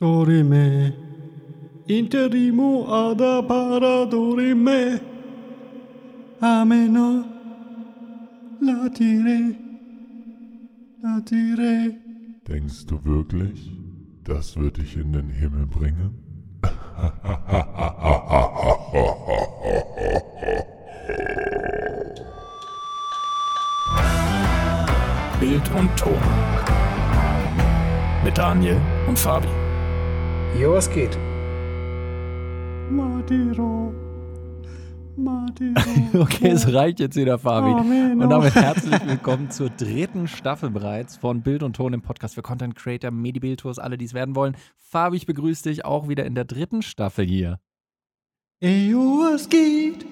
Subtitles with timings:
[0.00, 0.94] Dorime.
[1.86, 4.98] Interimo ada para dorime.
[6.40, 7.24] Ameno.
[8.62, 9.56] Latire.
[11.02, 11.94] Latire.
[12.48, 13.70] Denkst du wirklich,
[14.24, 16.14] das wird dich in den Himmel bringen?
[25.38, 26.12] Bild und Ton.
[28.24, 29.59] Mit Daniel und Fabi.
[30.58, 31.16] Jo, was geht?
[32.90, 33.92] Madiro.
[35.16, 35.80] Madiro.
[36.20, 37.70] Okay, es reicht jetzt wieder, Fabi.
[37.70, 38.20] Amen.
[38.20, 42.42] Und damit herzlich willkommen zur dritten Staffel bereits von Bild und Ton im Podcast für
[42.42, 44.56] Content Creator, Medi-Bild-Tours, alle, die es werden wollen.
[44.76, 47.60] Fabi, ich begrüße dich auch wieder in der dritten Staffel hier.
[48.60, 48.98] Eyo,
[49.32, 50.04] was geht?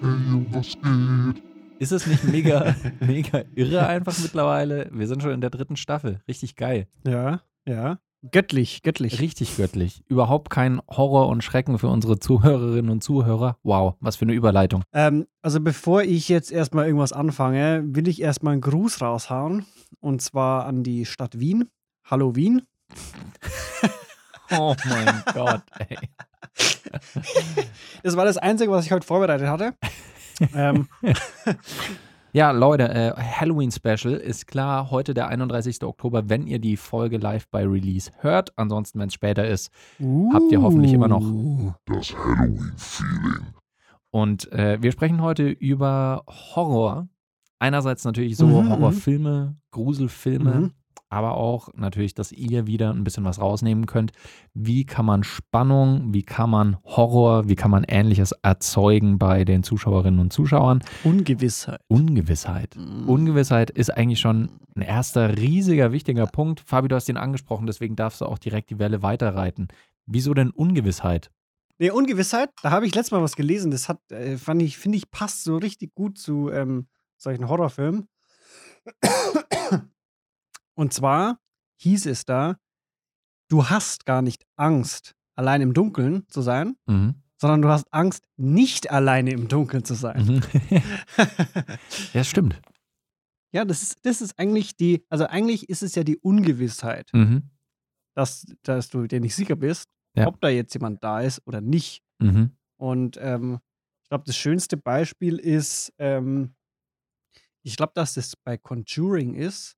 [1.79, 4.89] Ist es nicht mega, mega irre einfach mittlerweile?
[4.91, 6.21] Wir sind schon in der dritten Staffel.
[6.27, 6.87] Richtig geil.
[7.05, 7.99] Ja, ja.
[8.31, 9.21] Göttlich, göttlich.
[9.21, 10.03] Richtig göttlich.
[10.09, 13.57] Überhaupt kein Horror und Schrecken für unsere Zuhörerinnen und Zuhörer.
[13.63, 14.83] Wow, was für eine Überleitung.
[14.91, 19.65] Ähm, also bevor ich jetzt erstmal irgendwas anfange, will ich erstmal einen Gruß raushauen.
[20.01, 21.69] Und zwar an die Stadt Wien.
[22.03, 22.63] Hallo Wien.
[24.51, 25.97] Oh mein Gott, ey.
[28.03, 29.75] Das war das Einzige, was ich heute vorbereitet hatte.
[30.55, 30.87] ähm,
[32.31, 35.83] Ja, Leute, äh, Halloween-Special ist klar, heute der 31.
[35.83, 38.51] Oktober, wenn ihr die Folge live bei Release hört.
[38.55, 39.71] Ansonsten, wenn es später ist,
[40.33, 41.23] Habt ihr hoffentlich immer noch.
[41.85, 43.47] Das Halloween-Feeling.
[44.11, 47.07] Und äh, wir sprechen heute über Horror.
[47.59, 48.69] Einerseits natürlich so Mhm, mhm.
[48.69, 50.71] Horrorfilme, Gruselfilme, Mhm.
[51.09, 54.11] Aber auch natürlich, dass ihr wieder ein bisschen was rausnehmen könnt.
[54.53, 59.63] Wie kann man Spannung, wie kann man Horror, wie kann man Ähnliches erzeugen bei den
[59.63, 60.83] Zuschauerinnen und Zuschauern?
[61.03, 61.81] Ungewissheit.
[61.87, 62.77] Ungewissheit.
[62.77, 66.61] Ungewissheit ist eigentlich schon ein erster riesiger, wichtiger Punkt.
[66.61, 69.67] Fabi, du hast ihn angesprochen, deswegen darfst du auch direkt die Welle weiterreiten.
[70.05, 71.31] Wieso denn Ungewissheit?
[71.79, 73.71] Nee, Ungewissheit, da habe ich letztes Mal was gelesen.
[73.71, 76.87] Das hat, äh, fand ich, finde ich, passt so richtig gut zu ähm,
[77.17, 78.07] solchen Horrorfilmen.
[80.79, 81.41] Und zwar
[81.81, 82.57] hieß es da,
[83.49, 87.15] du hast gar nicht Angst, allein im Dunkeln zu sein, Mhm.
[87.37, 90.25] sondern du hast Angst, nicht alleine im Dunkeln zu sein.
[90.25, 90.41] Mhm.
[92.13, 92.61] ja, stimmt.
[93.51, 97.49] ja, das ist, das ist eigentlich die, also eigentlich ist es ja die Ungewissheit, Mhm.
[98.15, 100.27] dass, dass du dir nicht sicher bist, Ja.
[100.27, 102.03] ob da jetzt jemand da ist oder nicht.
[102.19, 102.55] Mhm.
[102.77, 103.59] Und ähm,
[104.03, 106.55] ich glaube, das schönste Beispiel ist, ähm,
[107.63, 109.75] ich glaube, dass das bei Conjuring ist.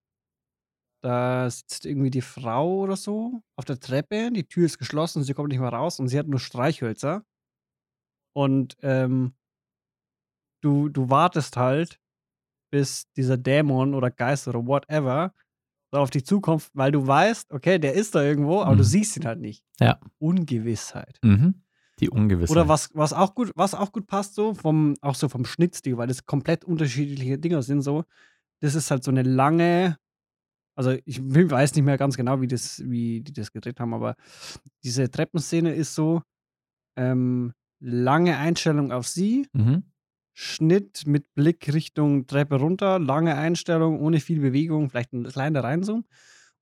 [1.03, 5.34] Da sitzt irgendwie die Frau oder so auf der Treppe, die Tür ist geschlossen, sie
[5.34, 7.23] kommt nicht mehr raus und sie hat nur Streichhölzer.
[8.34, 9.34] Und ähm,
[10.61, 12.00] du, du wartest halt,
[12.72, 15.34] bis dieser Dämon oder Geist oder whatever
[15.91, 18.88] auf dich zukommt, weil du weißt, okay, der ist da irgendwo, aber du Mhm.
[18.88, 19.66] siehst ihn halt nicht.
[19.81, 20.00] Ja.
[20.19, 21.19] Ungewissheit.
[21.22, 21.63] Mhm.
[22.00, 22.56] Die Ungewissheit.
[22.56, 25.97] Oder was, was auch gut, was auch gut passt, so vom, auch so vom Schnittstil,
[25.97, 28.06] weil das komplett unterschiedliche Dinger sind, so.
[28.61, 29.97] Das ist halt so eine lange,
[30.76, 34.16] also ich weiß nicht mehr ganz genau, wie das, wie die das gedreht haben, aber
[34.84, 36.22] diese Treppenszene ist so,
[36.98, 39.84] ähm, lange Einstellung auf sie, Mhm.
[40.34, 46.06] Schnitt mit Blick Richtung Treppe runter, lange Einstellung, ohne viel Bewegung, vielleicht ein kleiner Reinzoom.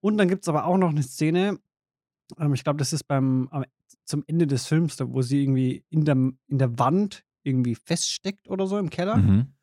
[0.01, 1.59] Und dann gibt es aber auch noch eine Szene,
[2.39, 3.65] ähm, ich glaube, das ist beim am,
[4.05, 8.49] zum Ende des Films, da, wo sie irgendwie in der, in der Wand irgendwie feststeckt
[8.49, 9.17] oder so im Keller.
[9.17, 9.53] Mhm.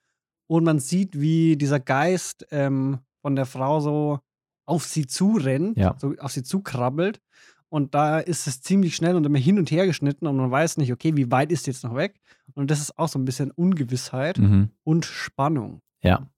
[0.49, 4.21] Und man sieht, wie dieser Geist ähm, von der Frau so
[4.67, 5.95] auf sie zurennt, Ja.
[5.99, 7.21] so auf sie zukrabbelt.
[7.69, 10.77] Und da ist es ziemlich schnell und immer hin und her geschnitten und man weiß
[10.77, 12.21] nicht, okay, wie weit ist sie jetzt noch weg?
[12.55, 14.71] Und das ist auch so ein bisschen Ungewissheit Mhm.
[14.85, 15.81] und Spannung.
[16.03, 16.29] Ja.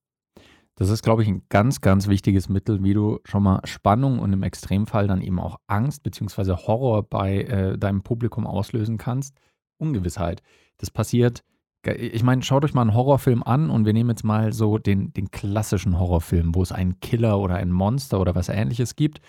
[0.77, 4.33] Das ist, glaube ich, ein ganz, ganz wichtiges Mittel, wie du schon mal Spannung und
[4.33, 6.53] im Extremfall dann eben auch Angst bzw.
[6.53, 9.35] Horror bei äh, deinem Publikum auslösen kannst.
[9.79, 10.43] Ungewissheit.
[10.79, 11.43] Das passiert.
[11.87, 15.13] Ich meine, schaut euch mal einen Horrorfilm an und wir nehmen jetzt mal so den,
[15.13, 19.21] den klassischen Horrorfilm, wo es einen Killer oder ein Monster oder was ähnliches gibt.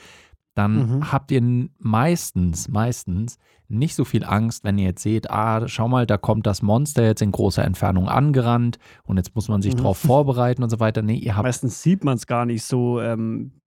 [0.56, 1.12] Dann Mhm.
[1.12, 1.42] habt ihr
[1.78, 3.38] meistens, meistens
[3.68, 7.04] nicht so viel Angst, wenn ihr jetzt seht, ah, schau mal, da kommt das Monster
[7.06, 9.78] jetzt in großer Entfernung angerannt und jetzt muss man sich Mhm.
[9.78, 11.02] darauf vorbereiten und so weiter.
[11.04, 13.62] Nee, ihr habt Meistens sieht man es gar nicht so ähm,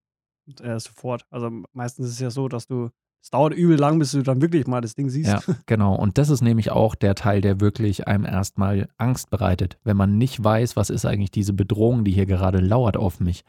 [0.59, 1.25] äh, sofort.
[1.29, 2.89] Also meistens ist es ja so, dass du,
[3.21, 5.29] es dauert übel lang, bis du dann wirklich mal das Ding siehst.
[5.29, 5.95] Ja, genau.
[5.95, 10.17] Und das ist nämlich auch der Teil, der wirklich einem erstmal Angst bereitet, wenn man
[10.17, 13.43] nicht weiß, was ist eigentlich diese Bedrohung, die hier gerade lauert auf mich.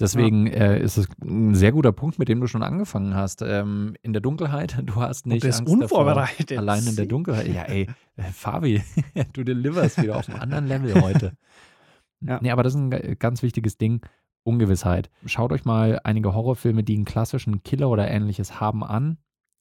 [0.00, 3.42] Deswegen äh, ist es ein sehr guter Punkt, mit dem du schon angefangen hast.
[3.42, 6.56] Ähm, in der Dunkelheit, du hast nicht ist Angst davor, unvorbereitet.
[6.56, 7.48] allein in der Dunkelheit.
[7.48, 8.82] Ja, ey, äh, Fabi,
[9.32, 11.32] du deliverst wieder auf einem anderen Level heute.
[12.20, 12.38] Ja.
[12.42, 14.00] Nee, aber das ist ein ganz wichtiges Ding.
[14.44, 15.10] Ungewissheit.
[15.26, 19.18] Schaut euch mal einige Horrorfilme, die einen klassischen Killer oder ähnliches haben, an.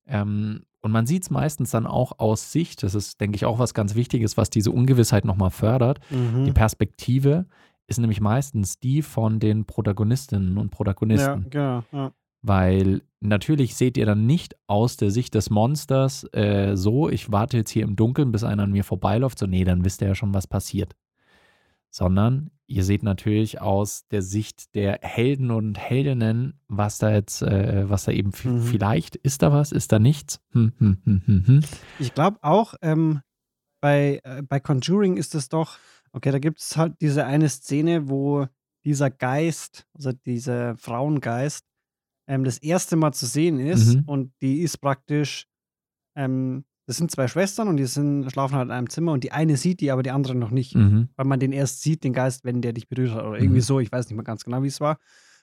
[0.07, 3.59] Ähm, und man sieht es meistens dann auch aus Sicht, das ist, denke ich, auch
[3.59, 5.99] was ganz Wichtiges, was diese Ungewissheit nochmal fördert.
[6.11, 6.53] Die Mhm.
[6.53, 7.45] Perspektive
[7.87, 11.49] ist nämlich meistens die von den Protagonistinnen und Ja, Protagonisten.
[11.49, 11.83] genau.
[11.91, 12.11] Ja.
[12.43, 17.57] Weil natürlich seht ihr dann nicht aus der Sicht des Monsters äh, so, ich warte
[17.57, 19.39] jetzt hier im Dunkeln, bis einer an mir vorbeiläuft.
[19.39, 20.93] So, nee, dann wisst ihr ja schon, was passiert.
[21.89, 27.89] Sondern ihr seht natürlich aus der Sicht der Helden und Heldinnen, was da jetzt, äh,
[27.89, 28.61] was da eben Mhm.
[28.61, 30.39] vielleicht, ist da was, ist da nichts?
[30.51, 31.59] Hm, hm, hm.
[31.99, 33.21] Ich glaube auch, ähm,
[33.81, 35.77] bei, äh, bei Conjuring ist es doch,
[36.11, 38.47] okay, da gibt es halt diese eine Szene, wo
[38.83, 41.65] dieser Geist, also dieser Frauengeist,
[42.27, 44.03] ähm, das erste Mal zu sehen ist Mhm.
[44.05, 45.47] und die ist praktisch,
[46.15, 49.33] ähm, das sind zwei Schwestern und die sind, schlafen halt in einem Zimmer und die
[49.33, 50.73] eine sieht die, aber die andere noch nicht.
[50.73, 51.09] Mhm.
[51.15, 53.65] Weil man den erst sieht, den Geist, wenn der dich berührt hat oder irgendwie Mhm.
[53.65, 54.97] so, ich weiß nicht mehr ganz genau, wie es war.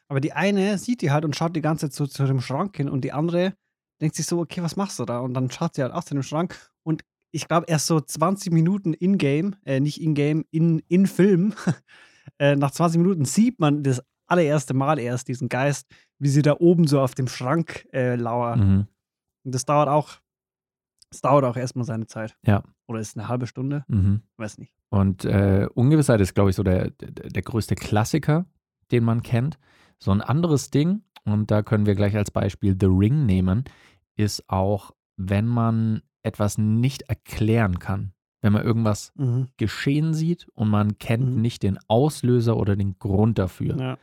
[0.09, 2.77] Aber die eine sieht die halt und schaut die ganze Zeit so zu dem Schrank
[2.77, 3.55] hin und die andere
[4.01, 5.21] denkt sich so, okay, was machst du da?
[5.21, 8.53] Und dann schaut sie halt auch zu dem Schrank und ich glaube erst so 20
[8.53, 11.55] Minuten in-game, äh, nicht in-game, in, in Film,
[12.39, 15.87] äh, nach 20 Minuten sieht man das allererste Mal erst diesen Geist,
[16.19, 18.61] wie sie da oben so auf dem Schrank äh, lauert.
[18.61, 18.87] Mhm.
[19.45, 20.19] Und das dauert auch,
[21.15, 22.37] das dauert auch erstmal seine Zeit.
[22.45, 22.63] Ja.
[22.87, 23.85] Oder ist eine halbe Stunde?
[23.89, 24.23] Mhm.
[24.37, 24.73] Weiß nicht.
[24.91, 28.47] Und äh, Ungewissheit ist, glaube ich, so der, der, der größte Klassiker,
[28.91, 29.59] den man kennt.
[29.99, 33.65] So ein anderes Ding, und da können wir gleich als Beispiel The Ring nehmen,
[34.17, 38.13] ist auch, wenn man etwas nicht erklären kann.
[38.43, 39.49] Wenn man irgendwas Mhm.
[39.57, 41.41] geschehen sieht und man kennt Mhm.
[41.41, 43.77] nicht den Auslöser oder den Grund dafür.
[43.79, 43.99] Ja.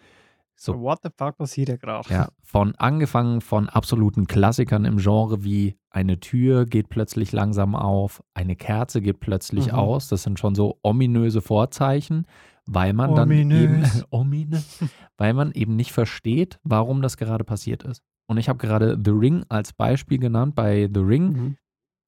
[0.63, 2.07] So, What the fuck passiert da gerade?
[2.13, 8.23] ja, von angefangen von absoluten Klassikern im Genre wie eine Tür geht plötzlich langsam auf,
[8.35, 9.73] eine Kerze geht plötzlich Mhm.
[9.73, 10.07] aus.
[10.07, 12.27] Das sind schon so ominöse Vorzeichen,
[12.67, 14.05] weil man dann eben Ominös.
[14.11, 14.83] ominös,
[15.17, 18.03] weil man eben nicht versteht, warum das gerade passiert ist.
[18.27, 20.53] Und ich habe gerade The Ring als Beispiel genannt.
[20.53, 21.57] Bei The Ring, Mhm.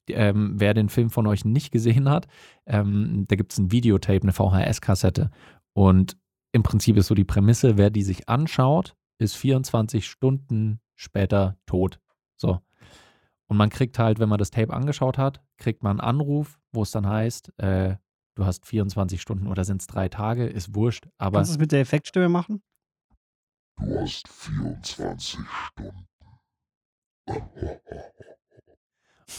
[0.09, 2.27] ähm, wer den Film von euch nicht gesehen hat,
[2.67, 5.31] ähm, da gibt es ein Videotape, eine VHS-Kassette.
[5.73, 6.17] Und
[6.53, 12.00] im Prinzip ist so die Prämisse, wer die sich anschaut, ist 24 Stunden später tot.
[12.38, 12.61] So.
[13.47, 16.83] Und man kriegt halt, wenn man das Tape angeschaut hat, kriegt man einen Anruf, wo
[16.83, 17.97] es dann heißt, äh,
[18.35, 21.59] du hast 24 Stunden oder sind es drei Tage, ist wurscht, aber Kannst du es
[21.59, 22.61] mit der Effektstimme machen?
[23.77, 26.07] Du hast 24 Stunden.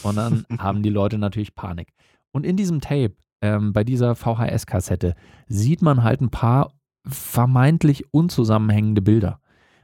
[0.03, 1.93] Und dann haben die Leute natürlich Panik.
[2.31, 5.15] Und in diesem Tape, ähm, bei dieser VHS-Kassette,
[5.47, 6.74] sieht man halt ein paar
[7.07, 9.39] vermeintlich unzusammenhängende Bilder.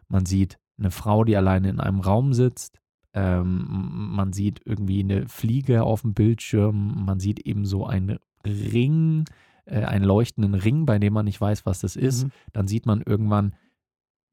[0.08, 2.80] Man sieht eine Frau, die alleine in einem Raum sitzt.
[3.14, 3.66] Ähm,
[4.16, 7.06] man sieht irgendwie eine Fliege auf dem Bildschirm.
[7.06, 9.26] Man sieht eben so einen Ring,
[9.66, 12.26] äh, einen leuchtenden Ring, bei dem man nicht weiß, was das ist.
[12.26, 12.32] Mhm.
[12.54, 13.54] Dann sieht man irgendwann,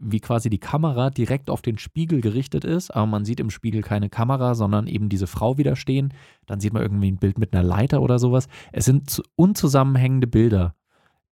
[0.00, 3.82] wie quasi die Kamera direkt auf den Spiegel gerichtet ist, aber man sieht im Spiegel
[3.82, 6.14] keine Kamera, sondern eben diese Frau wieder stehen.
[6.46, 8.46] Dann sieht man irgendwie ein Bild mit einer Leiter oder sowas.
[8.70, 10.76] Es sind zu- unzusammenhängende Bilder,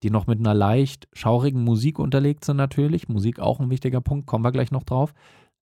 [0.05, 3.09] die noch mit einer leicht schaurigen Musik unterlegt sind natürlich.
[3.09, 5.15] Musik auch ein wichtiger Punkt, kommen wir gleich noch drauf.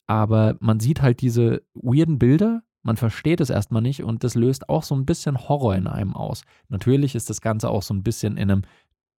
[0.05, 4.67] Aber man sieht halt diese weirden Bilder, man versteht es erstmal nicht und das löst
[4.67, 6.43] auch so ein bisschen Horror in einem aus.
[6.67, 8.61] Natürlich ist das Ganze auch so ein bisschen in einem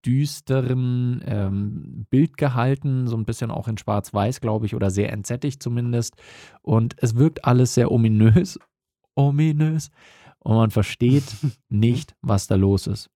[0.05, 5.63] düsteren ähm, Bild gehalten, so ein bisschen auch in Schwarz-Weiß, glaube ich, oder sehr entsättigt
[5.63, 6.17] zumindest.
[6.61, 8.59] Und es wirkt alles sehr ominös,
[9.15, 9.89] ominös,
[10.37, 11.23] und man versteht
[11.69, 13.09] nicht, was da los ist.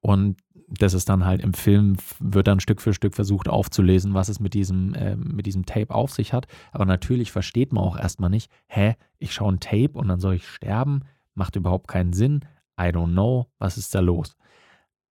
[0.00, 0.36] Und
[0.70, 4.38] das ist dann halt im Film, wird dann Stück für Stück versucht aufzulesen, was es
[4.38, 6.46] mit diesem, ähm, mit diesem Tape auf sich hat.
[6.72, 10.34] Aber natürlich versteht man auch erstmal nicht, hä, ich schaue ein Tape und dann soll
[10.34, 11.02] ich sterben?
[11.34, 12.40] Macht überhaupt keinen Sinn.
[12.78, 14.36] I don't know, was ist da los?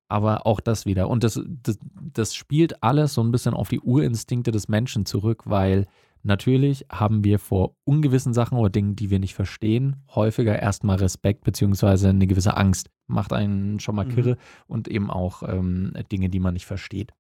[0.10, 1.10] Aber auch das wieder.
[1.10, 1.80] Und das, das,
[2.14, 5.88] das spielt alles so ein bisschen auf die Urinstinkte des Menschen zurück, weil
[6.28, 11.44] natürlich haben wir vor ungewissen Sachen oder Dingen, die wir nicht verstehen, häufiger erstmal Respekt
[11.44, 12.90] beziehungsweise eine gewisse Angst.
[13.08, 14.10] Macht einen schon mal Mhm.
[14.14, 17.14] kirre und eben auch ähm, Dinge, die man nicht versteht.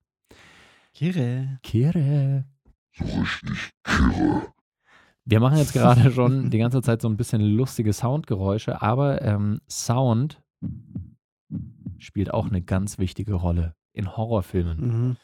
[0.93, 1.59] Kirre.
[1.63, 2.45] Kirre.
[2.91, 4.53] So richtig kirre.
[5.25, 9.59] Wir machen jetzt gerade schon die ganze Zeit so ein bisschen lustige Soundgeräusche, aber ähm,
[9.69, 10.41] Sound
[11.97, 14.79] spielt auch eine ganz wichtige Rolle in Horrorfilmen.
[14.79, 15.17] Mhm.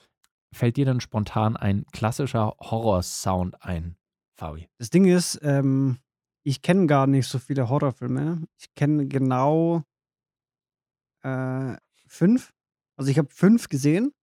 [0.54, 3.96] Fällt dir dann spontan ein klassischer Horrorsound ein,
[4.36, 4.70] Fabi?
[4.78, 5.98] Das Ding ist, ähm,
[6.44, 8.44] ich kenne gar nicht so viele Horrorfilme.
[8.60, 9.84] Ich kenne genau
[11.24, 11.76] äh,
[12.08, 12.54] fünf.
[12.96, 14.14] Also ich habe fünf gesehen,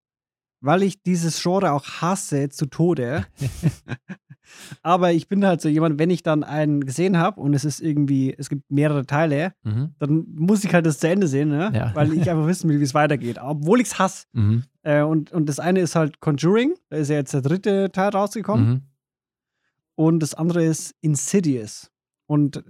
[0.60, 3.26] weil ich dieses Genre auch hasse zu Tode.
[4.83, 7.80] Aber ich bin halt so jemand, wenn ich dann einen gesehen habe und es ist
[7.80, 9.95] irgendwie, es gibt mehrere Teile, Mhm.
[9.99, 11.71] dann muss ich halt das zu Ende sehen, ne?
[11.75, 11.95] Ja.
[11.95, 13.38] weil ich einfach wissen will, wie es weitergeht.
[13.40, 14.26] Obwohl ich es hasse.
[14.33, 14.64] Mhm.
[14.83, 18.11] Äh, und, und das eine ist halt Conjuring, da ist ja jetzt der dritte Teil
[18.11, 18.69] rausgekommen.
[18.69, 18.83] Mhm.
[19.97, 21.90] Und das andere ist Insidious.
[22.26, 22.64] Und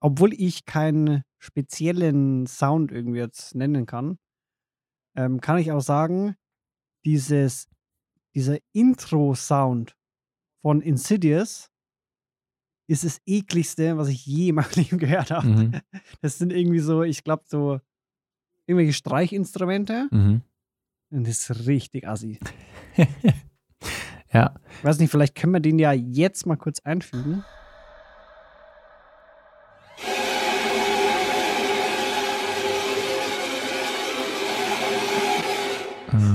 [0.00, 4.18] obwohl ich keinen speziellen Sound irgendwie jetzt nennen kann,
[5.16, 6.36] ähm, kann ich auch sagen,
[7.04, 7.66] dieses,
[8.34, 9.94] dieser Intro-Sound
[10.62, 11.70] von Insidious
[12.86, 15.46] ist das ekligste, was ich je in meinem Leben gehört habe.
[15.46, 15.80] Mhm.
[16.20, 17.80] Das sind irgendwie so, ich glaube, so
[18.66, 20.08] irgendwelche Streichinstrumente.
[20.10, 20.42] Mhm.
[21.10, 22.38] Und das ist richtig assi.
[24.32, 27.44] ja, Ich weiß nicht, vielleicht können wir den ja jetzt mal kurz einfügen.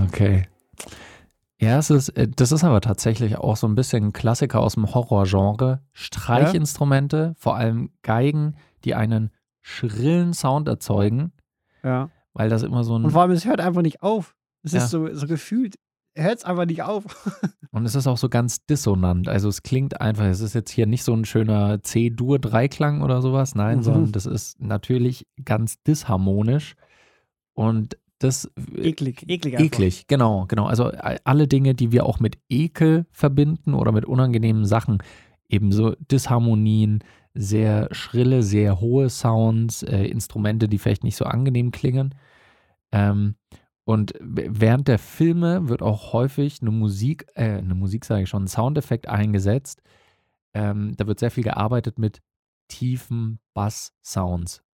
[0.08, 0.48] okay.
[1.62, 4.74] Ja, es ist, äh, das ist aber tatsächlich auch so ein bisschen ein Klassiker aus
[4.74, 5.82] dem Horrorgenre.
[5.94, 9.32] Streichinstrumente, vor allem Geigen, die einen
[9.62, 11.32] schrillen Sound erzeugen,
[11.84, 12.10] Ja.
[12.34, 14.36] weil das immer so ein Und vor allem, es hört einfach nicht auf.
[14.64, 14.84] Es Ja.
[14.84, 15.76] ist so, so gefühlt,
[16.16, 17.04] hört es einfach nicht auf.
[17.72, 19.28] Und es ist auch so ganz dissonant.
[19.28, 23.56] Also es klingt einfach, es ist jetzt hier nicht so ein schöner C-Dur-Dreiklang oder sowas,
[23.56, 23.84] nein, Mhm.
[23.84, 26.76] sondern das ist natürlich ganz disharmonisch.
[27.54, 29.66] Und das eklig, eklig einfach.
[29.66, 30.66] eklig, genau, genau.
[30.66, 35.00] Also alle Dinge, die wir auch mit Ekel verbinden oder mit unangenehmen Sachen,
[35.50, 37.04] ebenso Disharmonien,
[37.34, 42.16] sehr schrille, sehr hohe Sounds, äh, Instrumente, die vielleicht nicht so angenehm klingen.
[42.92, 43.36] Ähm,
[43.84, 48.46] und während der Filme wird auch häufig eine Musik, äh, eine Musik sage ich schon,
[48.46, 49.84] ein Soundeffekt eingesetzt.
[50.54, 52.22] Ähm, da wird sehr viel gearbeitet mit
[52.68, 54.65] tiefen Bass-Sounds.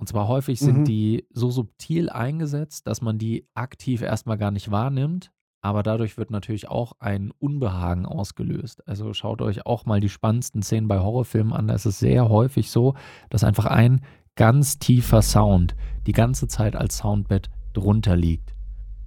[0.00, 0.84] Und zwar häufig sind Mhm.
[0.86, 5.30] die so subtil eingesetzt, dass man die aktiv erstmal gar nicht wahrnimmt.
[5.60, 8.82] Aber dadurch wird natürlich auch ein Unbehagen ausgelöst.
[8.88, 11.68] Also schaut euch auch mal die spannendsten Szenen bei Horrorfilmen an.
[11.68, 12.94] Da ist es sehr häufig so,
[13.28, 14.00] dass einfach ein
[14.36, 15.76] ganz tiefer Sound
[16.06, 18.54] die ganze Zeit als Soundbett drunter liegt.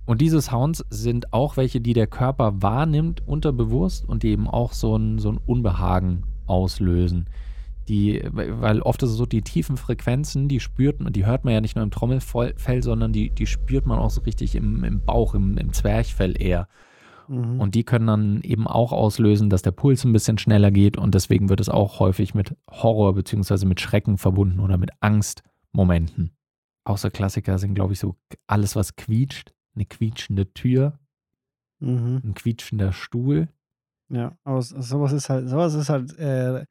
[0.06, 4.74] Und diese Sounds sind auch welche, die der Körper wahrnimmt unterbewusst und die eben auch
[4.74, 7.26] so ein, so ein Unbehagen auslösen.
[7.90, 11.54] Die, weil oft ist es so, die tiefen Frequenzen, die spürt man, die hört man
[11.54, 15.04] ja nicht nur im Trommelfell, sondern die, die spürt man auch so richtig im, im
[15.04, 16.70] Bauch, im, im Zwerchfell eher.
[17.28, 17.60] Mhm.
[17.60, 21.14] Und die können dann eben auch auslösen, dass der Puls ein bisschen schneller geht und
[21.14, 23.66] deswegen wird es auch häufig mit Horror bzw.
[23.66, 26.32] mit Schrecken verbunden oder mit Angstmomenten.
[26.86, 28.16] Außer Klassiker sind, glaube ich, so
[28.48, 29.54] alles, was quietscht.
[29.76, 31.00] Eine quietschende Tür,
[31.80, 32.22] Mhm.
[32.24, 33.50] ein quietschender Stuhl.
[34.10, 36.66] Ja, aber so- sowas ist halt, sowas ist halt äh,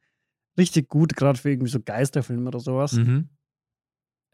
[0.59, 2.92] richtig gut, gerade für irgendwie so Geisterfilme oder sowas.
[2.92, 3.28] Mhm.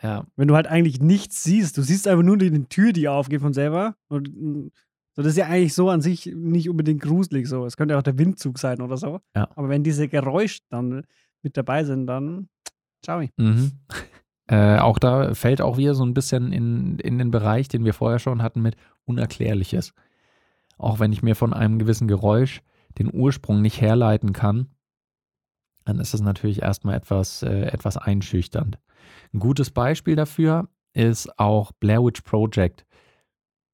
[0.02, 3.40] Ja, Wenn du halt eigentlich nichts siehst, du siehst einfach nur die Tür, die aufgeht
[3.40, 3.96] von selber.
[4.08, 4.68] Und, mm,
[5.16, 7.66] so, das ist ja eigentlich so an sich nicht unbedingt gruselig so.
[7.66, 9.20] Es könnte ja auch der Windzug sein oder so.
[9.34, 9.48] Ja.
[9.56, 11.04] Aber wenn diese Geräusche dann
[11.42, 12.48] mit dabei sind, dann
[13.02, 13.24] ciao.
[13.36, 13.72] Mhm.
[14.50, 17.92] Äh, auch da fällt auch wieder so ein bisschen in, in den Bereich, den wir
[17.92, 19.92] vorher schon hatten mit Unerklärliches.
[20.78, 22.62] Auch wenn ich mir von einem gewissen Geräusch
[22.98, 24.68] den Ursprung nicht herleiten kann,
[25.88, 28.78] dann ist es natürlich erstmal etwas, äh, etwas einschüchternd.
[29.32, 32.84] Ein gutes Beispiel dafür ist auch Blair Witch Project.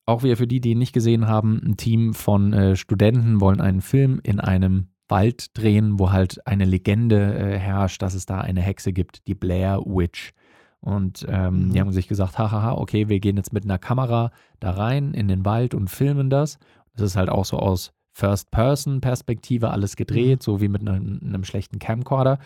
[0.06, 3.60] Auch wieder für die, die ihn nicht gesehen haben, ein Team von äh, Studenten wollen
[3.60, 8.40] einen Film in einem Wald drehen, wo halt eine Legende äh, herrscht, dass es da
[8.40, 10.32] eine Hexe gibt, die Blair Witch.
[10.80, 11.72] Und ähm, Mhm.
[11.72, 14.30] die haben sich gesagt, hahaha, okay, wir gehen jetzt mit einer Kamera
[14.60, 16.58] da rein in den Wald und filmen das.
[16.94, 21.78] Das ist halt auch so aus First-Person-Perspektive alles gedreht, so wie mit einem, einem schlechten
[21.78, 22.38] Camcorder.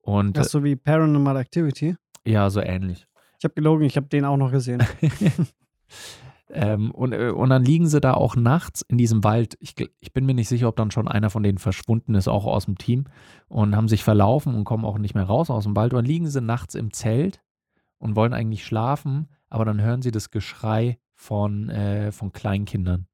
[0.00, 1.96] Und Das ist so wie Paranormal Activity.
[2.24, 3.06] ja, so ähnlich.
[3.38, 4.82] Ich habe gelogen, ich habe den auch noch gesehen.
[6.50, 9.56] Ähm, und, äh, und dann liegen sie da auch nachts in diesem Wald.
[9.60, 12.46] Ich, ich bin mir nicht sicher, ob dann schon einer von denen verschwunden ist, auch
[12.46, 13.04] aus dem Team,
[13.48, 15.92] und haben sich verlaufen und kommen auch nicht mehr raus aus dem Wald.
[15.92, 17.42] Und dann liegen sie nachts im Zelt
[17.98, 23.06] und wollen eigentlich schlafen, aber dann hören sie das Geschrei von, äh, von Kleinkindern,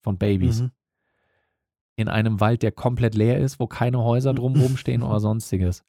[0.00, 0.62] von Babys.
[0.62, 0.70] Mhm.
[2.00, 5.84] In einem Wald, der komplett leer ist, wo keine Häuser drumherum stehen oder sonstiges.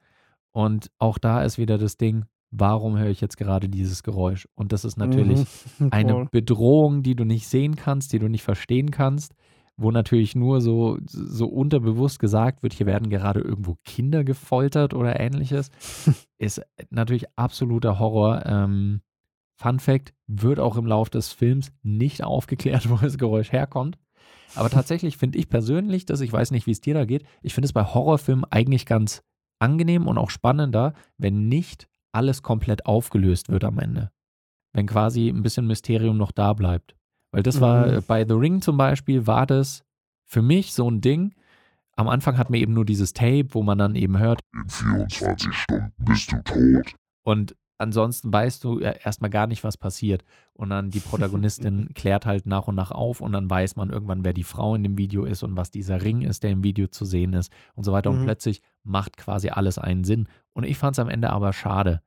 [0.52, 4.46] Und auch da ist wieder das Ding, warum höre ich jetzt gerade dieses Geräusch?
[4.54, 5.46] Und das ist natürlich
[5.80, 5.88] Mhm.
[5.92, 6.28] eine.
[6.32, 9.34] Bedrohung, die du nicht sehen kannst, die du nicht verstehen kannst,
[9.78, 15.18] wo natürlich nur so, so unterbewusst gesagt wird, hier werden gerade irgendwo Kinder gefoltert oder
[15.18, 15.72] ähnliches,
[16.38, 18.46] ist natürlich absoluter Horror.
[18.46, 19.02] Ähm,
[19.56, 23.98] Fun Fact, wird auch im Lauf des Films nicht aufgeklärt, wo das Geräusch herkommt.
[24.56, 27.54] Aber tatsächlich finde ich persönlich, dass ich weiß nicht, wie es dir da geht, ich
[27.54, 29.22] finde es bei Horrorfilmen eigentlich ganz
[29.60, 34.12] angenehm und auch spannender, wenn nicht alles komplett aufgelöst wird am Ende
[34.74, 36.96] wenn quasi ein bisschen Mysterium noch da bleibt.
[37.34, 38.04] Weil das war Mhm.
[38.08, 39.84] bei The Ring zum Beispiel, war das
[40.26, 41.34] für mich so ein Ding.
[41.98, 44.40] Am Anfang hat man eben nur dieses Tape, wo man dann eben hört.
[44.54, 46.94] In 24 Stunden bist du tot.
[47.26, 50.24] Und ansonsten weißt du ja erstmal gar nicht, was passiert.
[50.54, 54.24] Und dann die Protagonistin klärt halt nach und nach auf und dann weiß man irgendwann,
[54.24, 56.88] wer die Frau in dem Video ist und was dieser Ring ist, der im Video
[56.88, 58.10] zu sehen ist und so weiter.
[58.10, 58.26] Und Mhm.
[58.26, 60.28] plötzlich macht quasi alles einen Sinn.
[60.54, 62.02] Und ich fand es am Ende aber schade.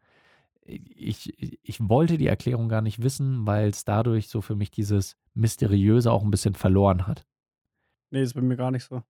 [0.66, 5.16] Ich, ich wollte die Erklärung gar nicht wissen, weil es dadurch so für mich dieses
[5.35, 7.26] Mysteriöse auch ein bisschen verloren hat.
[8.11, 9.02] Nee, ist bei mir gar nicht so.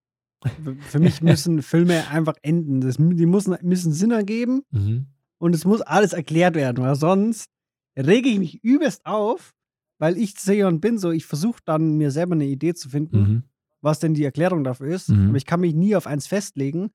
[0.65, 2.81] Für- Für mich müssen Filme einfach enden.
[2.81, 5.07] Das, die müssen, müssen Sinn ergeben Mhm.
[5.45, 7.51] Und es muss alles erklärt werden, weil sonst
[7.99, 9.53] rege ich mich übelst auf,
[9.99, 13.19] weil ich sehe und bin so, ich versuche dann mir selber eine Idee zu finden,
[13.21, 13.43] Mhm.
[13.83, 15.11] was denn die Erklärung dafür ist.
[15.11, 15.29] Mhm.
[15.29, 16.91] Aber ich kann mich nie auf eins festlegen.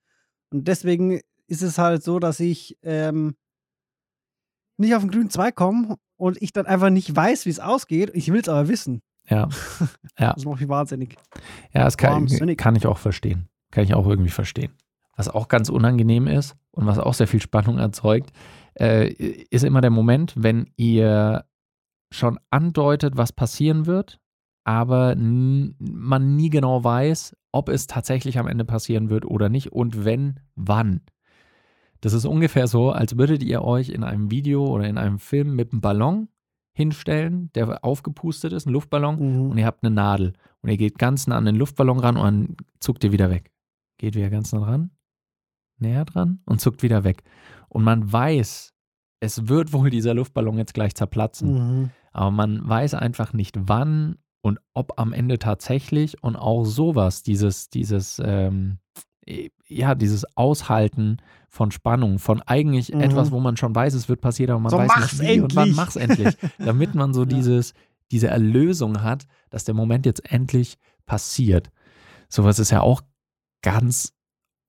[0.52, 3.36] Und deswegen ist es halt so, dass ich ähm,
[4.78, 8.12] nicht auf den grünen Zweig komme und ich dann einfach nicht weiß, wie es ausgeht.
[8.14, 9.02] Ich will es aber wissen.
[9.30, 9.48] Ja.
[10.18, 10.34] Ja.
[10.34, 11.16] Das macht mich wahnsinnig.
[11.74, 12.58] Ja, das kann, Wahnsinnig.
[12.58, 13.48] kann ich auch verstehen.
[13.72, 14.74] Kann ich auch irgendwie verstehen.
[15.20, 18.32] Was auch ganz unangenehm ist und was auch sehr viel Spannung erzeugt,
[18.80, 21.44] äh, ist immer der Moment, wenn ihr
[22.10, 24.18] schon andeutet, was passieren wird,
[24.64, 30.06] aber man nie genau weiß, ob es tatsächlich am Ende passieren wird oder nicht und
[30.06, 31.02] wenn, wann.
[32.00, 35.54] Das ist ungefähr so, als würdet ihr euch in einem Video oder in einem Film
[35.54, 36.30] mit einem Ballon
[36.74, 39.52] hinstellen, der aufgepustet ist, ein Luftballon, Mhm.
[39.52, 42.24] und ihr habt eine Nadel und ihr geht ganz nah an den Luftballon ran und
[42.24, 43.52] dann zuckt ihr wieder weg.
[43.98, 44.92] Geht wieder ganz nah dran,
[45.82, 47.24] näher dran und zuckt wieder weg.
[47.70, 48.74] Und man weiß,
[49.20, 51.90] es wird wohl dieser Luftballon jetzt gleich zerplatzen, Mhm.
[52.12, 57.70] aber man weiß einfach nicht wann und ob am Ende tatsächlich und auch sowas, dieses,
[57.70, 58.80] dieses, ähm,
[59.68, 61.18] ja, dieses Aushalten
[61.50, 63.02] von Spannung, von eigentlich Mhm.
[63.02, 65.56] etwas, wo man schon weiß, es wird passieren, aber man So, weiß nicht wie und
[65.56, 65.76] wann endlich.
[65.76, 67.28] mach's endlich, damit man so Ja.
[67.28, 67.74] dieses,
[68.12, 71.70] diese Erlösung hat, dass der Moment jetzt endlich passiert.
[72.28, 73.02] Sowas ist ja auch
[73.62, 74.14] ganz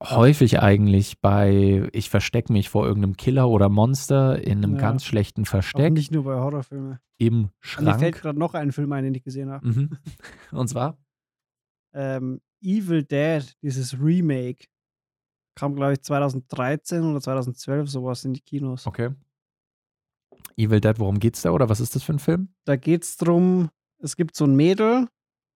[0.03, 4.81] häufig eigentlich bei, ich verstecke mich vor irgendeinem Killer oder Monster in einem Ja.
[4.81, 6.99] ganz schlechten Auch Versteck nicht nur bei Horrorfilmen.
[7.19, 8.21] im Mir fällt Schrank.
[8.23, 9.67] gerade noch ein Film ein, den ich gesehen habe.
[9.67, 9.91] Mhm.
[10.53, 10.99] Und zwar?
[11.93, 14.67] Ähm, Evil Dead, dieses Remake.
[15.57, 18.87] Kam, glaube ich, 2013 oder 2012 sowas in die Kinos.
[18.87, 19.11] Okay.
[20.57, 22.49] Evil Dead, worum geht's da oder was ist das für ein Film?
[22.65, 25.09] Da geht es darum, es gibt so ein Mädel,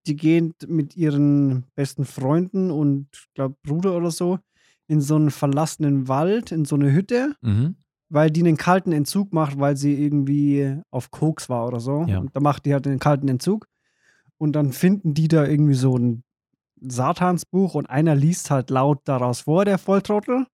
[0.07, 4.39] die geht mit ihren besten Freunden und, glaube Bruder oder so,
[4.87, 7.77] in so einen verlassenen Wald, in so eine Hütte, Mhm.
[8.11, 12.05] weil die einen kalten Entzug macht, weil sie irgendwie auf Koks war oder so.
[12.07, 12.19] Ja.
[12.19, 13.67] Und da macht die halt einen kalten Entzug.
[14.37, 16.23] Und dann finden die da irgendwie so ein
[16.81, 20.47] Satansbuch und einer liest halt laut daraus vor, der Volltrottel.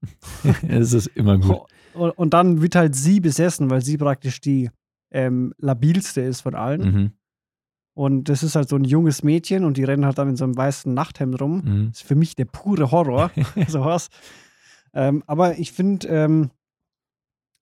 [0.69, 1.63] es ist immer gut.
[1.95, 4.71] Und, und dann wird halt sie besessen, weil sie praktisch die
[5.11, 6.81] ähm, labilste ist von allen.
[6.83, 7.11] Mhm.
[7.95, 10.45] Und das ist halt so ein junges Mädchen und die rennen halt dann in so
[10.45, 11.63] einem weißen Nachthemd rum.
[11.65, 11.89] Mhm.
[11.91, 13.31] Das ist für mich der pure Horror,
[13.69, 14.09] sowas.
[14.95, 16.51] Ähm, aber ich finde, ähm,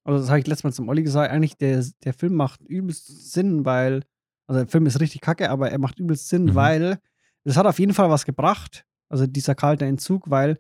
[0.05, 3.33] also das habe ich letztes Mal zum Olli gesagt, eigentlich der, der Film macht übelst
[3.33, 4.03] Sinn, weil,
[4.47, 6.55] also der Film ist richtig kacke, aber er macht übelst Sinn, Mhm.
[6.55, 6.99] weil
[7.45, 10.59] das hat auf jeden Fall was gebracht, also dieser kalte Entzug, weil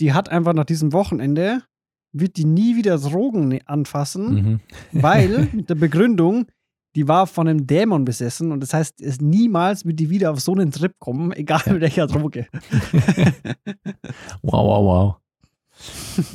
[0.00, 1.62] die hat einfach nach diesem Wochenende,
[2.12, 4.60] wird die nie wieder Drogen ne- anfassen, Mhm.
[4.92, 6.46] weil mit der Begründung,
[6.98, 10.40] die war von einem Dämon besessen und das heißt, es niemals wird die wieder auf
[10.40, 12.48] so einen Trip kommen, egal mit welcher Droge.
[14.42, 15.16] Wow, wow, wow.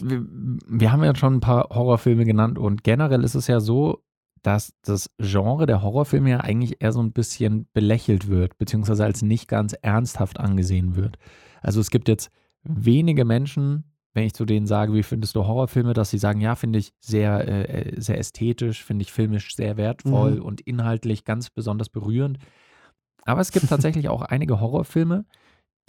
[0.01, 4.01] Wir, wir haben ja schon ein paar Horrorfilme genannt und generell ist es ja so,
[4.41, 9.21] dass das Genre der Horrorfilme ja eigentlich eher so ein bisschen belächelt wird, beziehungsweise als
[9.21, 11.17] nicht ganz ernsthaft angesehen wird.
[11.61, 12.31] Also es gibt jetzt
[12.63, 16.55] wenige Menschen, wenn ich zu denen sage, wie findest du Horrorfilme, dass sie sagen, ja,
[16.55, 20.41] finde ich sehr, äh, sehr ästhetisch, finde ich filmisch sehr wertvoll Mhm.
[20.43, 22.37] und inhaltlich ganz besonders berührend.
[23.25, 25.25] Aber es gibt tatsächlich auch einige Horrorfilme,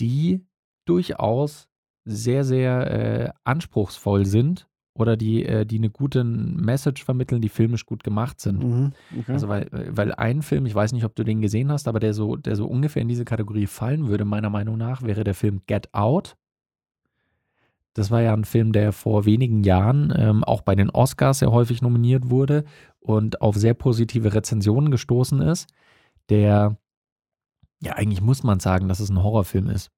[0.01, 0.41] die
[0.89, 1.69] durchaus
[2.07, 7.85] sehr, sehr äh, anspruchsvoll sind oder die, äh, die eine gute Message vermitteln, die filmisch
[7.87, 8.63] gut gemacht sind.
[8.63, 8.93] Mhm.
[9.21, 9.33] Okay.
[9.33, 12.01] Also weil, äh, weil ein Film, ich weiß nicht, ob du den gesehen hast, aber
[12.01, 15.35] der so, der so ungefähr in diese Kategorie fallen würde, meiner Meinung nach, wäre der
[15.35, 16.37] Film Get Out.
[17.95, 21.53] Das war ja ein Film, der vor wenigen Jahren ähm, auch bei den Oscars sehr
[21.53, 22.65] häufig nominiert wurde
[22.99, 25.69] und auf sehr positive Rezensionen gestoßen ist,
[26.29, 26.77] der,
[27.81, 29.91] ja, eigentlich muss man sagen, dass es ein Horrorfilm ist.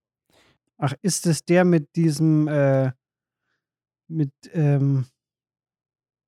[0.77, 2.93] Ach, ist es der mit diesem, äh,
[4.09, 5.07] mit, ähm,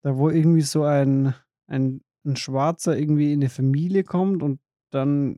[0.03, 1.35] da wo irgendwie so ein,
[1.67, 4.59] ein, ein Schwarzer irgendwie in eine Familie kommt und
[4.91, 5.37] dann,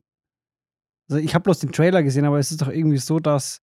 [1.09, 3.61] also ich habe bloß den Trailer gesehen, aber es ist doch irgendwie so, dass,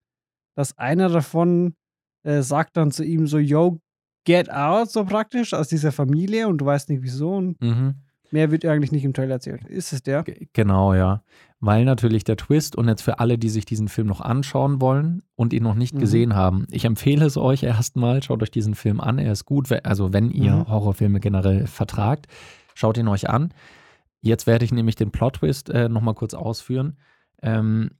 [0.55, 1.75] dass einer davon
[2.23, 3.79] äh, sagt dann zu ihm so, yo,
[4.25, 7.95] get out, so praktisch, aus dieser Familie und du weißt nicht wieso und Mhm.
[8.31, 9.65] mehr wird eigentlich nicht im Trailer erzählt.
[9.67, 10.23] Ist es der?
[10.25, 11.23] G- Genau, ja.
[11.61, 15.23] weil natürlich der Twist und jetzt für alle, die sich diesen Film noch anschauen wollen
[15.35, 15.99] und ihn noch nicht Mhm.
[16.01, 19.69] gesehen haben, ich empfehle es euch erstmal, schaut euch diesen Film an, er ist gut,
[19.85, 20.69] also wenn ihr Mhm.
[20.69, 22.27] Horrorfilme generell vertragt,
[22.75, 23.53] schaut ihn euch an.
[24.21, 26.97] Jetzt werde ich nämlich den Plot-Twist äh, nochmal kurz ausführen.
[27.43, 27.91] Ähm,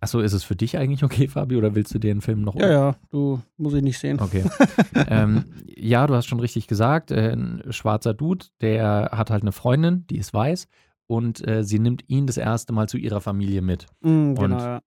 [0.00, 2.54] achso, ist es für dich eigentlich okay, Fabi, oder willst du dir den Film noch
[2.56, 4.20] Ja, ja, du muss ich nicht sehen.
[4.20, 4.44] Okay.
[5.08, 9.52] ähm, ja, du hast schon richtig gesagt, äh, ein schwarzer Dude, der hat halt eine
[9.52, 10.68] Freundin, die ist weiß
[11.06, 13.86] und äh, sie nimmt ihn das erste Mal zu ihrer Familie mit.
[14.00, 14.80] Mhm, genau, Und- ja.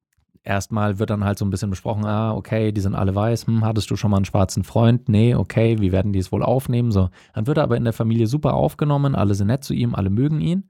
[0.46, 3.64] Erstmal wird dann halt so ein bisschen besprochen, ah, okay, die sind alle weiß, hm,
[3.64, 5.08] hattest du schon mal einen schwarzen Freund?
[5.08, 6.92] Nee, okay, wie werden die es wohl aufnehmen?
[6.92, 9.96] So, dann wird er aber in der Familie super aufgenommen, alle sind nett zu ihm,
[9.96, 10.70] alle mögen ihn.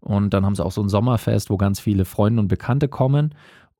[0.00, 3.34] Und dann haben sie auch so ein Sommerfest, wo ganz viele Freunde und Bekannte kommen.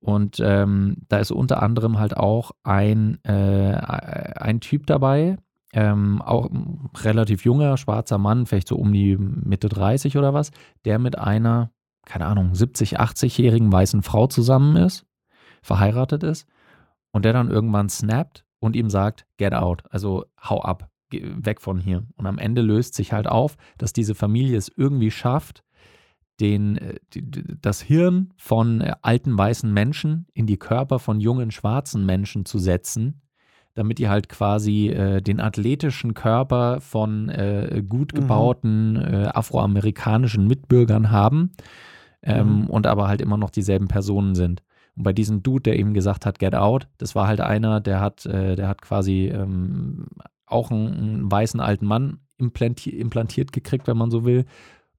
[0.07, 5.37] Und ähm, da ist unter anderem halt auch ein, äh, ein Typ dabei,
[5.73, 10.53] ähm, auch ein relativ junger, schwarzer Mann, vielleicht so um die Mitte 30 oder was,
[10.85, 11.73] der mit einer,
[12.05, 15.07] keine Ahnung, 70, 80-jährigen weißen Frau zusammen ist,
[15.61, 16.47] verheiratet ist
[17.11, 21.81] und der dann irgendwann snappt und ihm sagt, get out, also hau ab, weg von
[21.81, 22.07] hier.
[22.15, 25.65] Und am Ende löst sich halt auf, dass diese Familie es irgendwie schafft,
[26.41, 26.95] den, äh,
[27.61, 32.59] das Hirn von äh, alten weißen Menschen in die Körper von jungen schwarzen Menschen zu
[32.59, 33.23] setzen,
[33.75, 38.17] damit die halt quasi äh, den athletischen Körper von äh, gut Mhm.
[38.21, 41.53] gebauten äh, afroamerikanischen Mitbürgern haben
[42.23, 42.67] ähm, Mhm.
[42.67, 44.63] und aber halt immer noch dieselben Personen sind.
[44.97, 48.01] Und bei diesem Dude, der eben gesagt hat, get out, das war halt einer, der
[48.01, 50.07] hat, äh, der hat quasi ähm,
[50.47, 54.45] auch einen, einen weißen alten Mann implanti implantiert gekriegt, wenn man so will.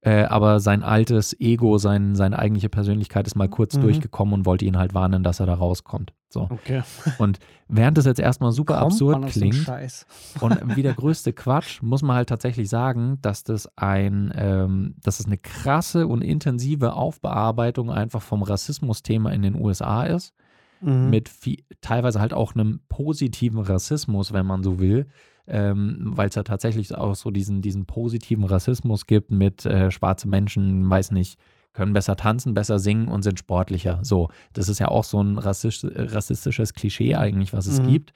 [0.02, 3.82] Äh, aber sein altes Ego, sein, seine eigentliche Persönlichkeit ist mal kurz Mhm.
[3.82, 6.14] durchgekommen und wollte ihn halt warnen, dass er da rauskommt.
[6.30, 6.42] So.
[6.52, 6.84] Okay.
[7.18, 9.68] Und während das jetzt erstmal super Kommt absurd klingt,
[10.42, 15.20] und wie der größte Quatsch, muss man halt tatsächlich sagen, dass das ein, ähm, dass
[15.20, 20.34] es eine krasse und intensive Aufbearbeitung einfach vom Rassismusthema in den USA ist,
[20.80, 21.10] Mhm.
[21.10, 25.08] mit viel, teilweise halt auch einem positiven Rassismus, wenn man so will,
[25.48, 30.28] ähm, weil es ja tatsächlich auch so diesen, diesen positiven Rassismus gibt mit äh, schwarze
[30.28, 31.40] Menschen, weiß nicht,
[31.74, 34.00] können besser tanzen, besser singen und sind sportlicher.
[34.04, 37.84] So, das ist ja auch so ein rassisch, rassistisches Klischee eigentlich, was es Mhm.
[37.84, 38.14] gibt.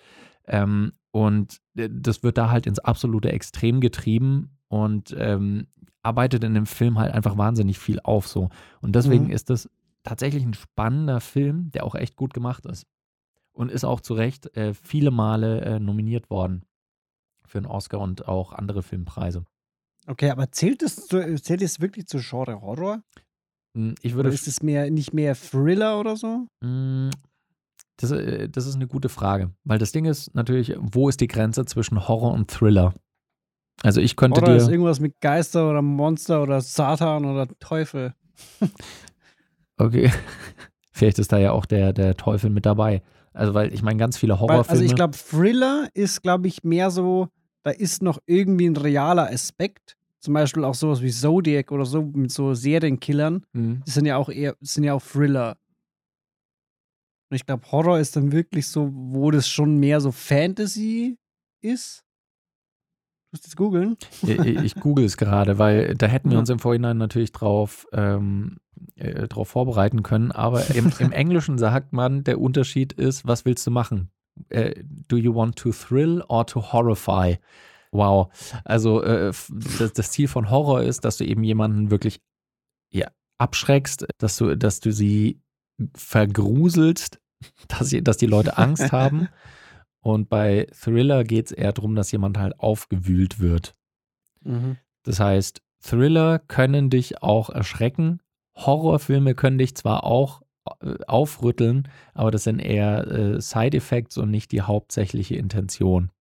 [0.47, 5.67] Ähm, und äh, das wird da halt ins absolute Extrem getrieben und ähm,
[6.01, 8.49] arbeitet in dem Film halt einfach wahnsinnig viel auf so.
[8.81, 9.31] Und deswegen Mhm.
[9.31, 9.69] ist das
[10.03, 12.87] tatsächlich ein spannender Film, der auch echt gut gemacht ist.
[13.53, 16.63] Und ist auch zu Recht äh, viele Male äh, nominiert worden
[17.51, 19.43] für einen Oscar und auch andere Filmpreise.
[20.07, 23.01] Okay, aber zählt es, zählt es wirklich zu Genre Horror?
[23.77, 26.47] Hm, Ich Oder würde ist es mehr, nicht mehr Thriller oder so?
[26.61, 27.09] Mm,
[27.97, 31.27] Das, äh, das ist eine gute Frage, weil das Ding ist natürlich, wo ist die
[31.27, 32.93] Grenze zwischen Horror und Thriller?
[33.83, 38.13] Also ich könnte Horror ist dir, irgendwas mit Geister oder Monster oder Satan oder Teufel.
[39.77, 40.11] okay,
[40.91, 43.01] vielleicht ist da ja auch der, der Teufel mit dabei.
[43.33, 44.69] Also weil ich meine, ganz viele Horrorfilme.
[44.69, 47.29] also ich glaube, Thriller ist, glaube ich, mehr so,
[47.63, 49.97] da ist noch irgendwie ein realer Aspekt.
[50.19, 53.43] Zum Beispiel auch sowas wie Zodiac oder so mit so Serienkillern.
[53.53, 53.81] Mhm.
[53.85, 55.57] Das sind ja auch eher, das sind ja auch Thriller.
[57.29, 61.17] Und ich glaube, Horror ist dann wirklich so, wo das schon mehr so Fantasy
[61.61, 62.03] ist.
[63.31, 63.97] Du musst jetzt googeln.
[64.23, 68.57] ich, ich google es gerade, weil da hätten wir uns im Vorhinein natürlich drauf, ähm,
[68.95, 70.31] äh, drauf vorbereiten können.
[70.31, 74.11] Aber im, im Englischen sagt man, der Unterschied ist, was willst du machen?
[74.51, 77.37] Äh, do you want to thrill or to horrify?
[77.91, 78.31] Wow.
[78.63, 79.33] Also äh,
[79.79, 82.21] das, das Ziel von Horror ist, dass du eben jemanden wirklich
[82.89, 85.41] ja, abschreckst, dass du, dass du sie
[85.95, 87.19] vergruselst,
[87.67, 89.27] dass, sie, dass die Leute Angst haben.
[90.03, 93.75] Und bei Thriller geht es eher darum, dass jemand halt aufgewühlt wird.
[95.03, 98.19] Das heißt, Thriller können dich auch erschrecken.
[98.55, 100.41] Horrorfilme können dich zwar auch
[101.07, 106.11] aufrütteln, aber das sind eher äh, Side-Effects und nicht die hauptsächliche Intention.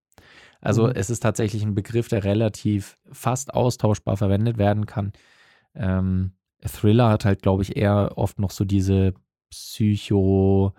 [0.60, 0.92] Also Mhm.
[0.94, 5.12] es ist tatsächlich ein Begriff, der relativ fast austauschbar verwendet werden kann.
[5.74, 6.32] Ähm,
[6.62, 9.14] Thriller hat halt, glaube ich, eher oft noch so diese
[9.50, 10.74] Psycho,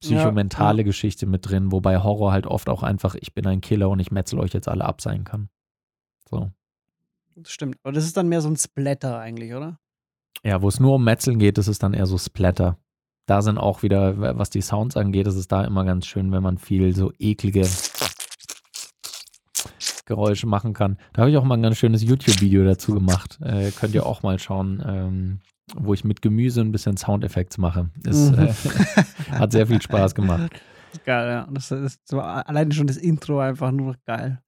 [0.00, 0.84] psychomentale ja.
[0.84, 4.10] Geschichte mit drin, wobei Horror halt oft auch einfach, ich bin ein Killer und ich
[4.10, 5.48] metzel euch jetzt alle ab sein kann.
[6.28, 6.50] So.
[7.36, 7.76] Das stimmt.
[7.82, 9.78] Aber das ist dann mehr so ein Splatter eigentlich, oder?
[10.44, 12.78] Ja, wo es nur um Metzeln geht, das ist dann eher so Splatter.
[13.30, 16.42] Da sind auch wieder, was die Sounds angeht, ist es da immer ganz schön, wenn
[16.42, 17.64] man viel so eklige
[20.04, 20.98] Geräusche machen kann.
[21.12, 23.38] Da habe ich auch mal ein ganz schönes YouTube-Video dazu gemacht.
[23.40, 25.40] Äh, könnt ihr auch mal schauen, ähm,
[25.76, 27.90] wo ich mit Gemüse ein bisschen Soundeffekte mache.
[28.04, 28.46] Ist, Mhm.
[28.48, 28.52] äh,
[29.30, 30.50] hat sehr viel Spaß gemacht.
[31.04, 31.48] Geil, ja.
[31.52, 34.42] Das ist so, alleine schon das Intro einfach nur geil.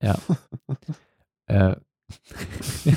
[1.47, 1.77] Äh,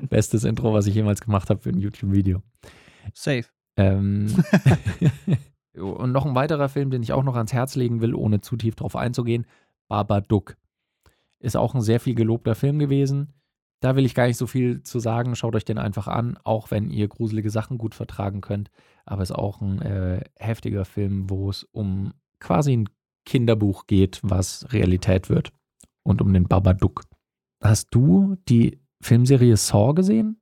[0.10, 2.42] bestes Intro, was ich jemals gemacht habe für ein YouTube-Video.
[3.12, 3.44] Safe.
[3.76, 4.44] Ähm,
[5.74, 8.56] und noch ein weiterer Film, den ich auch noch ans Herz legen will, ohne zu
[8.56, 9.46] tief drauf einzugehen,
[9.88, 10.56] Babadook.
[11.40, 13.34] Ist auch ein sehr viel gelobter Film gewesen.
[13.80, 15.36] Da will ich gar nicht so viel zu sagen.
[15.36, 18.70] Schaut euch den einfach an, auch wenn ihr gruselige Sachen gut vertragen könnt.
[19.04, 22.88] Aber ist auch ein äh, heftiger Film, wo es um quasi ein
[23.26, 25.52] Kinderbuch geht, was Realität wird.
[26.02, 27.02] Und um den Babadook.
[27.62, 30.40] Hast du die Filmserie Saw gesehen?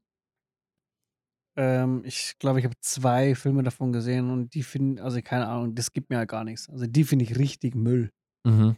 [1.56, 5.74] Ähm, ich glaube, ich habe zwei Filme davon gesehen und die finden, also keine Ahnung,
[5.74, 6.68] das gibt mir ja gar nichts.
[6.70, 8.10] Also die finde ich richtig Müll.
[8.44, 8.76] Mhm.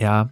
[0.00, 0.30] Ja,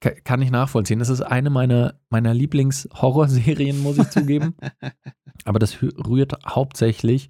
[0.00, 0.98] ka- kann ich nachvollziehen.
[0.98, 4.54] Das ist eine meiner, meiner Lieblings-Horrorserien, muss ich zugeben.
[5.44, 7.28] Aber das rührt hauptsächlich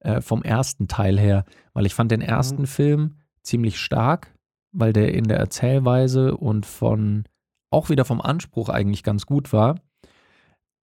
[0.00, 4.34] äh, vom ersten Teil her, weil ich fand den ersten Film ziemlich stark,
[4.72, 7.24] weil der in der Erzählweise und von
[7.70, 9.80] auch wieder vom Anspruch eigentlich ganz gut war.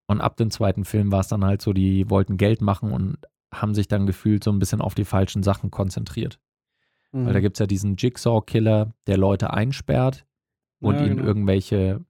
[0.10, 3.18] Und ab dem zweiten Film war es dann halt so, die wollten Geld machen und
[3.54, 6.40] haben sich dann gefühlt so ein bisschen auf die falschen Sachen konzentriert.
[7.12, 7.34] Weil Mhm.
[7.34, 10.26] da gibt es ja diesen Jigsaw-Killer, der Leute einsperrt
[10.80, 11.28] und Ja, ihnen genau.
[11.28, 12.04] irgendwelche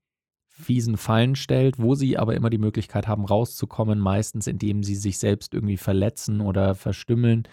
[0.48, 5.18] fiesen Fallen stellt, wo sie aber immer die Möglichkeit haben, rauszukommen, meistens indem sie sich
[5.18, 7.44] selbst irgendwie verletzen oder verstümmeln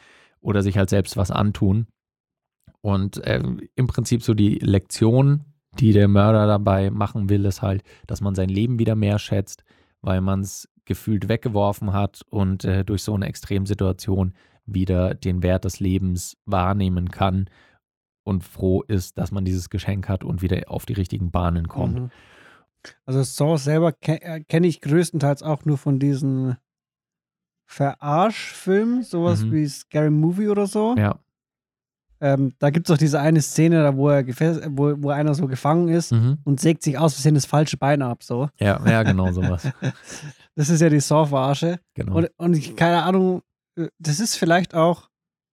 [0.41, 1.89] oder sich halt selbst was antun.
[2.83, 3.43] Und äh,
[3.75, 5.45] im Prinzip so die Lektion,
[5.81, 9.65] die der Mörder dabei machen will, ist halt, dass man sein Leben wieder mehr schätzt,
[10.03, 15.65] weil man es gefühlt weggeworfen hat und äh, durch so eine Extremsituation wieder den Wert
[15.65, 17.49] des Lebens wahrnehmen kann
[18.25, 22.01] und froh ist, dass man dieses Geschenk hat und wieder auf die richtigen Bahnen kommt.
[22.01, 22.11] Mhm.
[23.05, 26.57] Also Saw selber ke äh, kenne ich größtenteils auch nur von diesen
[27.69, 29.53] Verarschfilmen, sowas Mhm.
[29.53, 30.95] wie Scary Movie oder so.
[30.97, 31.19] Ja.
[32.35, 35.47] Ähm, da gibt es doch diese eine Szene, da wo, er wo, wo einer so
[35.47, 36.39] gefangen ist Mhm.
[36.45, 38.23] und sägt sich aus Versehen das falsche Bein ab.
[38.23, 38.49] So.
[38.59, 39.62] Ja, ja, genau sowas.
[40.59, 41.81] Das ist ja die Saw-Verarsche.
[41.95, 42.17] Genau.
[42.17, 43.43] Und, und ich, keine Ahnung,
[43.79, 45.11] äh, das ist vielleicht auch,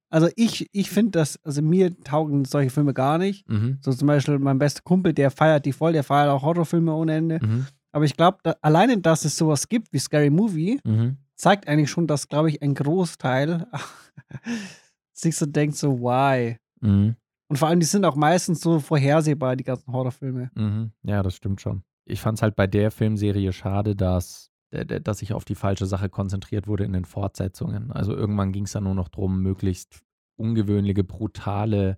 [0.09, 3.47] also ich, ich finde das, also mir taugen solche Filme gar nicht.
[3.49, 3.79] Mhm.
[3.81, 7.15] So zum Beispiel mein bester Kumpel, der feiert die voll, der feiert auch Horrorfilme ohne
[7.15, 7.39] Ende.
[7.45, 7.65] Mhm.
[7.91, 11.17] Aber ich glaube, da, alleine, dass es sowas gibt wie Scary Movie, Mhm.
[11.36, 13.67] zeigt eigentlich schon, dass, glaube ich, ein Großteil
[15.13, 16.57] sich so denkt, so, why?
[16.83, 17.15] Mhm.
[17.47, 20.49] Und vor allem, die sind auch meistens so vorhersehbar, die ganzen Horrorfilme.
[20.55, 20.91] Mhm.
[21.03, 21.83] Ja, das stimmt schon.
[22.05, 25.85] Ich fand es halt bei der Filmserie schade, dass, äh, dass sich auf die falsche
[25.85, 27.91] Sache konzentriert wurde in den Fortsetzungen.
[27.91, 30.01] Also irgendwann ging es dann nur noch darum, möglichst
[30.35, 31.97] ungewöhnliche, brutale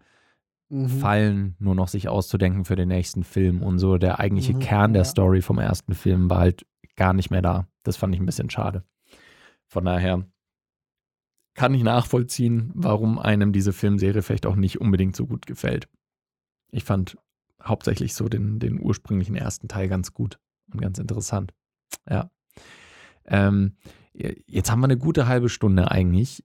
[0.69, 0.87] Mhm.
[0.89, 3.61] Fallen nur noch sich auszudenken für den nächsten Film.
[3.61, 5.05] Und so der eigentliche Mhm, Kern der ja.
[5.05, 7.67] Story vom ersten Film war halt gar nicht mehr da.
[7.83, 8.83] Das fand ich ein bisschen schade.
[9.67, 10.25] Von daher
[11.55, 15.87] kann ich nachvollziehen, warum einem diese Filmserie vielleicht auch nicht unbedingt so gut gefällt.
[16.71, 17.17] Ich fand
[17.63, 20.37] hauptsächlich so den, den ursprünglichen ersten Teil ganz gut
[20.71, 21.53] und ganz interessant.
[22.09, 22.29] Ja.
[23.25, 23.77] Ähm,
[24.13, 26.43] jetzt haben wir eine gute halbe Stunde eigentlich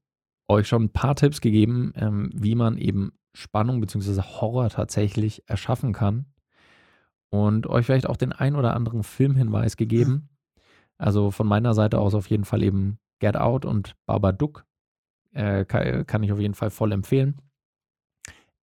[0.50, 4.20] euch schon ein paar Tipps gegeben, ähm, wie man eben Spannung bzw.
[4.20, 6.26] Horror tatsächlich erschaffen kann.
[7.30, 10.28] Und euch vielleicht auch den ein oder anderen Filmhinweis gegeben.
[10.98, 14.66] Also von meiner Seite aus auf jeden Fall eben Get Out und Babadook.
[15.32, 17.40] Äh, kann, kann ich auf jeden Fall voll empfehlen.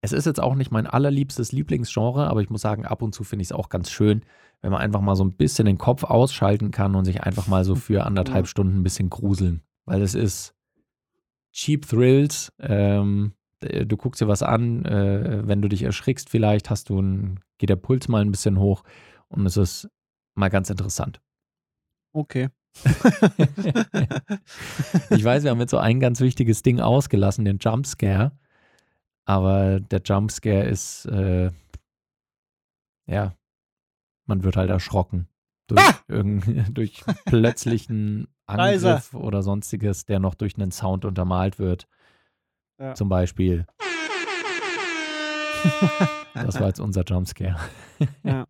[0.01, 3.23] Es ist jetzt auch nicht mein allerliebstes Lieblingsgenre, aber ich muss sagen, ab und zu
[3.23, 4.23] finde ich es auch ganz schön,
[4.61, 7.63] wenn man einfach mal so ein bisschen den Kopf ausschalten kann und sich einfach mal
[7.63, 9.63] so für anderthalb Stunden ein bisschen gruseln.
[9.85, 10.53] Weil es ist
[11.51, 12.53] Cheap Thrills.
[12.59, 17.39] Ähm, du guckst dir was an, äh, wenn du dich erschrickst, vielleicht hast du ein,
[17.57, 18.83] geht der Puls mal ein bisschen hoch
[19.27, 19.89] und es ist
[20.35, 21.19] mal ganz interessant.
[22.13, 22.49] Okay.
[25.09, 28.31] ich weiß, wir haben jetzt so ein ganz wichtiges Ding ausgelassen, den Jumpscare.
[29.25, 31.51] Aber der Jumpscare ist, äh,
[33.07, 33.35] ja,
[34.25, 35.27] man wird halt erschrocken.
[35.67, 35.99] Durch, Ah!
[36.71, 38.95] durch plötzlichen Leiser.
[38.95, 41.87] Angriff oder sonstiges, der noch durch einen Sound untermalt wird.
[42.79, 42.93] Ja.
[42.93, 43.65] Zum Beispiel.
[46.33, 47.57] Das war jetzt unser Jumpscare.
[48.23, 48.47] Ja.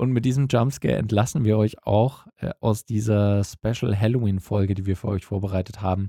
[0.00, 4.96] Und mit diesem Jumpscare entlassen wir euch auch äh, aus dieser Special Halloween-Folge, die wir
[4.96, 6.08] für euch vorbereitet haben.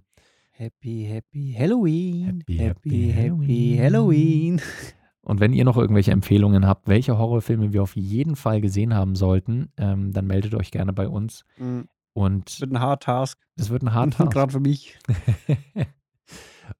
[0.51, 2.25] Happy, happy Halloween.
[2.25, 4.61] Happy, happy, happy happy Halloween.
[5.19, 9.17] Und wenn ihr noch irgendwelche Empfehlungen habt, welche Horrorfilme wir auf jeden Fall gesehen haben
[9.17, 11.43] sollten, ähm, dann meldet euch gerne bei uns.
[11.57, 11.89] Mhm.
[12.13, 13.41] Und Wird ein Hard Task.
[13.57, 14.25] es wird ein harter.
[14.29, 14.97] Gerade für mich.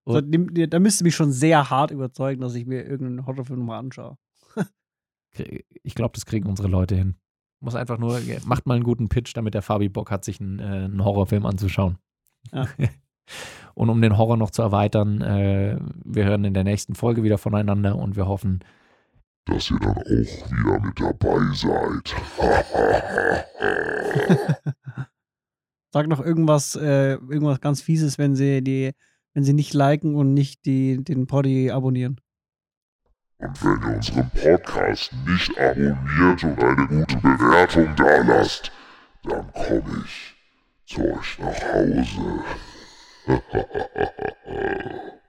[0.05, 3.77] So, da müsst ihr mich schon sehr hart überzeugen, dass ich mir irgendeinen Horrorfilm mal
[3.77, 4.17] anschaue.
[5.83, 7.15] Ich glaube, das kriegen unsere Leute hin.
[7.59, 10.59] Muss einfach nur, macht mal einen guten Pitch, damit der Fabi Bock hat, sich einen,
[10.59, 11.97] äh, einen Horrorfilm anzuschauen.
[12.51, 12.67] Ja.
[13.75, 17.37] Und um den Horror noch zu erweitern, äh, wir hören in der nächsten Folge wieder
[17.37, 18.59] voneinander und wir hoffen,
[19.45, 22.13] dass ihr dann auch wieder mit dabei seid.
[25.93, 28.91] Sag noch irgendwas, äh, irgendwas ganz Fieses, wenn sie die,
[29.33, 32.19] wenn sie nicht liken und nicht die, den Poddy abonnieren.
[33.41, 38.71] Und wenn ihr unseren Podcast nicht abonniert und eine gute Bewertung da lasst,
[39.23, 40.35] dann komme ich
[40.85, 42.43] zu euch nach Hause.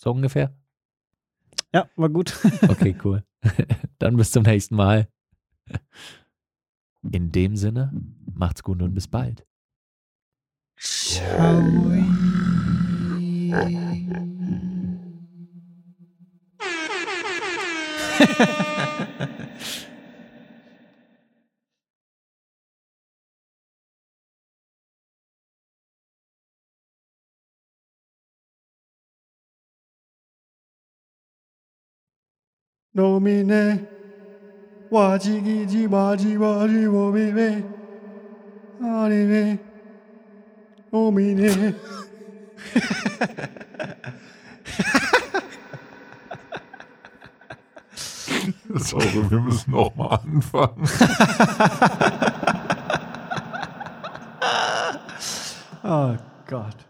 [0.00, 0.54] So ungefähr?
[1.74, 2.32] Ja, war gut.
[2.68, 3.24] Okay, cool.
[3.98, 5.08] Dann bis zum nächsten Mal.
[7.10, 7.92] In dem Sinne,
[8.32, 9.44] macht's gut und bis bald.
[10.76, 11.64] Ciao.
[18.18, 19.38] 哈哈哈，哈哈哈哈哈。
[32.92, 33.78] 农民呢？
[34.90, 37.62] 瓦子唧唧，瓦子瓦子，我妹妹，
[38.80, 39.58] 阿妹妹，
[40.90, 41.74] 农民呢？
[42.56, 43.86] 哈哈哈，哈哈
[44.64, 45.27] 哈哈哈。
[48.74, 50.76] Sorry, wir müssen nochmal anfangen.
[55.82, 56.14] oh
[56.46, 56.87] Gott.